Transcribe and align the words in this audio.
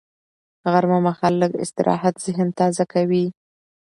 غرمه 0.71 0.99
مهال 1.07 1.33
لږ 1.41 1.51
استراحت 1.63 2.15
ذهن 2.25 2.47
تازه 2.59 2.83
کوي 2.93 3.25